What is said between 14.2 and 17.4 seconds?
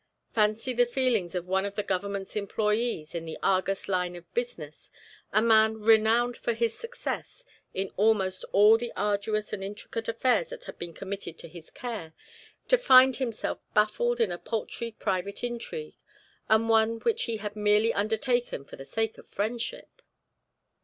a paltry private intrigue, and one which he